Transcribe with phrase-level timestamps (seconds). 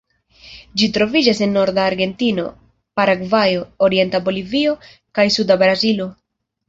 [0.81, 2.45] Ĝi troviĝas en norda Argentino,
[3.01, 4.75] Paragvajo, orienta Bolivio,
[5.19, 6.09] kaj suda Brazilo.